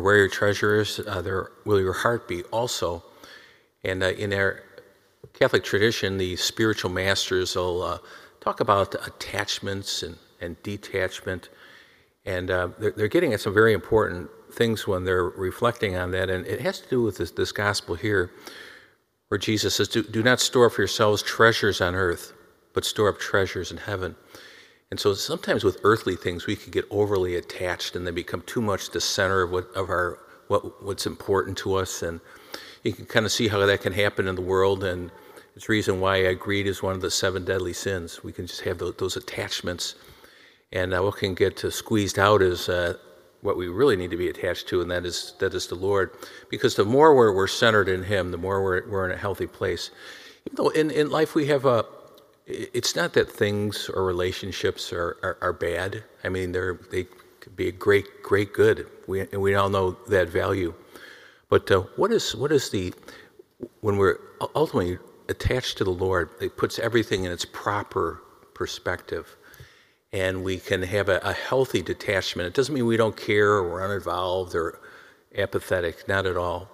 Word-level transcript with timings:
Where 0.00 0.16
your 0.16 0.28
treasure 0.28 0.80
is, 0.80 1.00
uh, 1.06 1.22
there 1.22 1.50
will 1.64 1.80
your 1.80 1.92
heart 1.92 2.28
be 2.28 2.42
also. 2.44 3.04
And 3.84 4.02
uh, 4.02 4.08
in 4.08 4.32
our 4.32 4.62
Catholic 5.32 5.64
tradition, 5.64 6.18
the 6.18 6.36
spiritual 6.36 6.90
masters 6.90 7.56
will 7.56 7.82
uh, 7.82 7.98
talk 8.40 8.60
about 8.60 8.94
attachments 9.06 10.02
and, 10.02 10.16
and 10.40 10.60
detachment. 10.62 11.48
And 12.24 12.50
uh, 12.50 12.68
they're, 12.78 12.92
they're, 12.92 13.08
getting 13.08 13.32
at 13.32 13.40
some 13.40 13.54
very 13.54 13.72
important 13.72 14.30
things 14.52 14.86
when 14.86 15.04
they're 15.04 15.24
reflecting 15.24 15.96
on 15.96 16.10
that. 16.12 16.30
And 16.30 16.46
it 16.46 16.60
has 16.60 16.80
to 16.80 16.88
do 16.88 17.02
with 17.02 17.18
this, 17.18 17.30
this 17.32 17.52
gospel 17.52 17.94
here, 17.94 18.30
where 19.28 19.38
Jesus 19.38 19.76
says, 19.76 19.88
do, 19.88 20.02
do 20.02 20.22
not 20.22 20.40
store 20.40 20.70
for 20.70 20.82
yourselves 20.82 21.22
treasures 21.22 21.80
on 21.80 21.94
earth, 21.94 22.32
but 22.72 22.84
store 22.84 23.08
up 23.08 23.18
treasures 23.18 23.70
in 23.70 23.76
heaven. 23.76 24.16
And 24.90 25.00
so 25.00 25.14
sometimes 25.14 25.64
with 25.64 25.80
earthly 25.82 26.14
things, 26.14 26.46
we 26.46 26.56
can 26.56 26.70
get 26.70 26.84
overly 26.90 27.34
attached 27.34 27.96
and 27.96 28.06
they 28.06 28.12
become 28.12 28.42
too 28.42 28.62
much 28.62 28.90
the 28.90 29.00
center 29.00 29.42
of, 29.42 29.50
what, 29.50 29.68
of 29.74 29.88
our, 29.88 30.18
what, 30.48 30.82
what's 30.82 31.06
important 31.06 31.58
to 31.58 31.74
us. 31.74 32.02
And 32.02 32.20
you 32.84 32.92
can 32.92 33.06
kind 33.06 33.26
of 33.26 33.32
see 33.32 33.48
how 33.48 33.64
that 33.64 33.80
can 33.80 33.92
happen 33.92 34.28
in 34.28 34.36
the 34.36 34.42
world. 34.42 34.84
And 34.84 35.10
it's 35.56 35.68
reason 35.68 36.00
why 36.00 36.32
greed 36.34 36.68
is 36.68 36.82
one 36.82 36.94
of 36.94 37.00
the 37.00 37.10
seven 37.10 37.44
deadly 37.44 37.72
sins. 37.72 38.22
We 38.22 38.32
can 38.32 38.46
just 38.46 38.60
have 38.60 38.78
those, 38.78 38.94
those 38.94 39.16
attachments. 39.16 39.96
And 40.72 40.94
uh, 40.94 41.02
what 41.02 41.16
can 41.16 41.34
get 41.34 41.58
squeezed 41.58 42.18
out 42.18 42.42
is 42.42 42.68
uh, 42.68 42.94
what 43.40 43.56
we 43.56 43.68
really 43.68 43.96
need 43.96 44.10
to 44.10 44.16
be 44.16 44.28
attached 44.28 44.68
to, 44.68 44.80
and 44.82 44.90
that 44.90 45.06
is, 45.06 45.34
that 45.38 45.54
is 45.54 45.66
the 45.66 45.74
Lord. 45.74 46.10
Because 46.48 46.74
the 46.76 46.84
more 46.84 47.14
we're, 47.14 47.32
we're 47.32 47.46
centered 47.46 47.88
in 47.88 48.02
Him, 48.04 48.30
the 48.30 48.38
more 48.38 48.62
we're, 48.62 48.88
we're 48.88 49.04
in 49.04 49.12
a 49.12 49.16
healthy 49.16 49.46
place. 49.46 49.90
Even 50.46 50.56
though 50.56 50.68
in, 50.70 50.90
in 50.90 51.10
life 51.10 51.34
we 51.34 51.46
have 51.46 51.64
a, 51.64 51.84
it's 52.46 52.94
not 52.94 53.12
that 53.14 53.30
things 53.30 53.88
or 53.88 54.04
relationships 54.04 54.92
are, 54.92 55.16
are, 55.22 55.38
are 55.40 55.52
bad. 55.52 56.04
I 56.22 56.28
mean, 56.28 56.52
they're, 56.52 56.78
they 56.90 57.04
could 57.40 57.56
be 57.56 57.68
a 57.68 57.72
great, 57.72 58.22
great 58.22 58.52
good. 58.52 58.86
We, 59.06 59.20
and 59.20 59.40
we 59.42 59.54
all 59.54 59.68
know 59.68 59.96
that 60.08 60.28
value. 60.28 60.74
But 61.48 61.70
uh, 61.70 61.80
what 61.96 62.12
is 62.12 62.34
what 62.34 62.50
is 62.50 62.70
the 62.70 62.92
when 63.80 63.96
we're 63.96 64.18
ultimately 64.54 64.98
attached 65.28 65.78
to 65.78 65.84
the 65.84 65.90
Lord, 65.90 66.30
it 66.40 66.56
puts 66.56 66.78
everything 66.78 67.24
in 67.24 67.32
its 67.32 67.44
proper 67.44 68.22
perspective, 68.54 69.36
and 70.12 70.42
we 70.42 70.58
can 70.58 70.82
have 70.82 71.08
a, 71.08 71.18
a 71.18 71.32
healthy 71.32 71.82
detachment. 71.82 72.48
It 72.48 72.54
doesn't 72.54 72.74
mean 72.74 72.86
we 72.86 72.96
don't 72.96 73.16
care 73.16 73.52
or 73.52 73.70
we're 73.70 73.84
uninvolved 73.84 74.56
or 74.56 74.80
apathetic, 75.36 76.08
not 76.08 76.26
at 76.26 76.36
all 76.36 76.68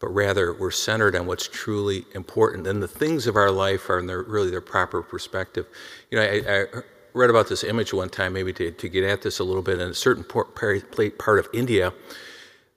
but 0.00 0.08
rather 0.08 0.52
we're 0.54 0.70
centered 0.70 1.14
on 1.14 1.26
what's 1.26 1.46
truly 1.46 2.04
important. 2.14 2.66
And 2.66 2.82
the 2.82 2.88
things 2.88 3.26
of 3.26 3.36
our 3.36 3.50
life 3.50 3.88
are 3.88 3.98
in 3.98 4.06
their, 4.06 4.22
really 4.22 4.50
their 4.50 4.62
proper 4.62 5.02
perspective. 5.02 5.66
You 6.10 6.18
know, 6.18 6.24
I, 6.24 6.42
I 6.48 6.64
read 7.12 7.30
about 7.30 7.48
this 7.48 7.62
image 7.62 7.92
one 7.92 8.08
time, 8.08 8.32
maybe 8.32 8.52
to, 8.54 8.70
to 8.70 8.88
get 8.88 9.04
at 9.04 9.22
this 9.22 9.38
a 9.38 9.44
little 9.44 9.62
bit. 9.62 9.80
In 9.80 9.90
a 9.90 9.94
certain 9.94 10.24
part, 10.24 11.38
of 11.38 11.48
India, 11.52 11.92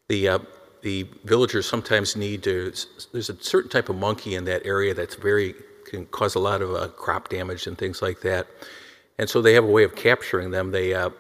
the 0.10 0.28
uh, 0.28 0.40
the 0.82 1.08
villagers 1.24 1.66
sometimes 1.66 2.18
need 2.18 2.44
to. 2.44 2.74
There's 3.14 3.30
a 3.30 3.42
certain 3.42 3.70
type 3.70 3.88
of 3.88 3.96
monkey 3.96 4.36
in 4.36 4.44
that 4.46 4.66
area 4.66 4.94
that's 4.94 5.16
very 5.16 5.56
can 5.86 6.06
cause 6.08 6.36
a 6.36 6.40
lot 6.40 6.62
of 6.62 6.74
uh, 6.74 6.88
crop 6.90 7.30
damage 7.30 7.68
and 7.68 7.78
things 7.78 8.02
like 8.02 8.22
that. 8.22 8.48
And 9.18 9.30
so 9.30 9.42
they 9.42 9.54
have 9.54 9.64
a 9.64 9.68
way 9.68 9.84
of 9.84 9.96
capturing 9.96 10.52
them. 10.52 10.72
They 10.72 10.94
uh, 10.94 11.12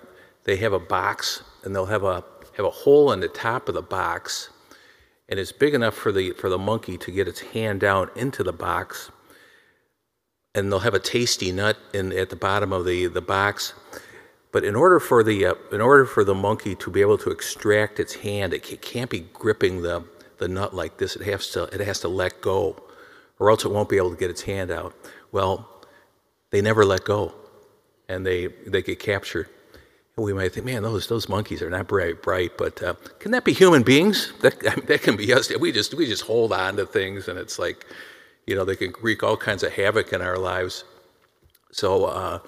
they 0.43 0.57
have 0.57 0.73
a 0.73 0.79
box 0.79 1.43
and 1.63 1.73
they'll 1.73 1.85
have 1.85 2.03
a 2.03 2.23
have 2.57 2.65
a 2.65 2.71
hole 2.71 3.11
in 3.11 3.19
the 3.19 3.27
top 3.29 3.69
of 3.69 3.75
the 3.75 3.81
box 3.81 4.49
and 5.34 5.39
it's 5.39 5.52
big 5.52 5.73
enough 5.73 5.95
for 5.95 6.12
the 6.12 6.30
for 6.34 6.48
the 6.48 6.59
monkey 6.59 6.95
to 6.95 7.09
get 7.09 7.28
its 7.28 7.39
hand 7.39 7.80
down 7.80 8.08
into 8.16 8.44
the 8.44 8.53
box 8.53 9.09
and 10.53 10.72
they'll 10.72 10.81
have 10.81 10.94
a 10.94 11.00
tasty 11.00 11.52
nut 11.52 11.76
in 11.92 12.14
at 12.14 12.30
the 12.30 12.36
bottom 12.36 12.72
of 12.72 12.86
the 12.86 13.08
the 13.08 13.20
box. 13.20 13.73
But 14.52 14.64
in 14.64 14.76
order 14.76 15.00
for 15.00 15.23
the 15.23 15.48
uh, 15.48 15.56
in 15.72 15.81
order 15.81 16.06
for 16.06 16.23
the 16.23 16.36
monkey 16.36 16.76
to 16.76 16.92
be 16.92 17.02
able 17.02 17.17
to 17.17 17.31
extract 17.31 18.00
its 18.00 18.14
hand 18.14 18.54
it 18.54 18.61
can't 18.84 19.09
be 19.09 19.22
gripping 19.22 19.81
the 19.81 20.06
the 20.38 20.48
nut 20.48 20.76
like 20.76 21.00
this. 21.00 21.16
It 21.16 21.23
has 21.23 21.50
to 21.54 21.64
it 21.64 21.80
has 21.80 22.02
to 22.02 22.09
let 22.09 22.39
go 22.39 22.78
or 23.39 23.50
else 23.50 23.66
it 23.66 23.72
won't 23.72 23.89
be 23.89 23.98
able 23.98 24.11
to 24.11 24.17
get 24.17 24.30
its 24.30 24.44
hand 24.44 24.70
out. 24.70 24.94
Well 25.31 25.67
they 26.52 26.61
never 26.61 26.86
let 26.86 27.05
go 27.05 27.33
and 28.08 28.23
they 28.23 28.49
they 28.67 28.83
get 28.83 28.99
captured 28.99 29.49
we 30.15 30.33
might 30.33 30.53
think, 30.53 30.65
man, 30.65 30.83
those 30.83 31.07
those 31.07 31.27
monkeys 31.27 31.61
are 31.61 31.69
not 31.69 31.89
very 31.89 32.13
bright, 32.13 32.57
but 32.57 32.81
uh, 32.83 32.93
can 33.19 33.31
that 33.31 33.43
be 33.43 33.53
human 33.53 33.81
beings? 33.81 34.31
That 34.41 34.59
that 34.87 35.01
can 35.01 35.17
be 35.17 35.33
us. 35.33 35.51
We 35.57 35.71
just 35.71 35.93
we 35.95 36.05
just 36.05 36.23
hold 36.23 36.53
on 36.53 36.75
to 36.77 36.85
things, 36.85 37.27
and 37.27 37.39
it's 37.39 37.57
like, 37.57 37.85
you 38.45 38.55
know, 38.55 38.63
they 38.63 38.75
can 38.75 38.93
wreak 39.01 39.23
all 39.23 39.37
kinds 39.37 39.63
of 39.63 39.73
havoc 39.73 40.13
in 40.13 40.21
our 40.21 40.37
lives. 40.37 40.83
So 41.71 42.05
uh, 42.05 42.39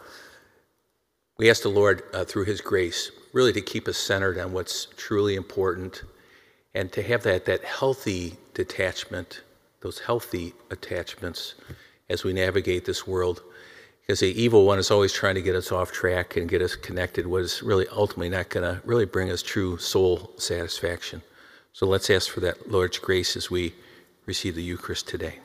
we 1.38 1.50
ask 1.50 1.64
the 1.64 1.70
Lord 1.70 2.04
uh, 2.14 2.24
through 2.24 2.46
His 2.46 2.62
grace, 2.62 3.12
really, 3.34 3.54
to 3.54 3.62
keep 3.62 3.88
us 3.88 3.98
centered 3.98 4.38
on 4.38 4.54
what's 4.54 4.86
truly 4.98 5.34
important, 5.34 6.04
and 6.76 6.92
to 6.92 7.02
have 7.02 7.24
that 7.24 7.46
that 7.46 7.64
healthy 7.64 8.38
detachment, 8.54 9.42
those 9.82 10.00
healthy 10.00 10.54
attachments, 10.70 11.56
as 12.10 12.24
we 12.24 12.32
navigate 12.32 12.86
this 12.86 13.08
world. 13.08 13.42
Because 14.06 14.20
the 14.20 14.40
evil 14.40 14.66
one 14.66 14.78
is 14.78 14.92
always 14.92 15.12
trying 15.12 15.36
to 15.36 15.42
get 15.42 15.56
us 15.56 15.72
off 15.72 15.92
track 15.92 16.38
and 16.38 16.48
get 16.48 16.62
us 16.62 16.76
connected, 16.76 17.26
what 17.26 17.42
is 17.42 17.64
really 17.64 17.88
ultimately 17.88 18.30
not 18.30 18.50
going 18.50 18.64
to 18.64 18.80
really 18.86 19.06
bring 19.06 19.32
us 19.32 19.42
true 19.42 19.78
soul 19.78 20.32
satisfaction. 20.38 21.24
So 21.74 21.88
let's 21.88 22.10
ask 22.12 22.30
for 22.30 22.40
that 22.42 22.70
Lord's 22.72 23.00
grace 23.00 23.36
as 23.36 23.50
we 23.50 23.74
receive 24.28 24.56
the 24.56 24.64
Eucharist 24.64 25.08
today. 25.08 25.40